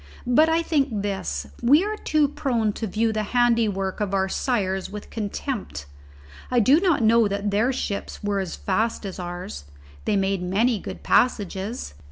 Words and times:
But 0.25 0.49
I 0.49 0.63
think 0.63 1.03
this: 1.03 1.45
we 1.61 1.83
are 1.83 1.95
too 1.95 2.27
prone 2.27 2.73
to 2.73 2.87
view 2.87 3.13
the 3.13 3.21
handiwork 3.37 3.99
of 4.01 4.15
our 4.15 4.27
sires 4.27 4.89
with 4.89 5.11
contempt. 5.11 5.85
I 6.49 6.59
do 6.59 6.79
not 6.79 7.03
know 7.03 7.21
but 7.21 7.29
that 7.29 7.51
their 7.51 7.71
ships 7.71 8.23
were 8.23 8.39
as 8.39 8.55
fast 8.55 9.05
as 9.05 9.19
ours. 9.19 9.65
They 10.05 10.15
made 10.15 10.41
many 10.41 10.79
good 10.79 11.03
passages. 11.03 11.93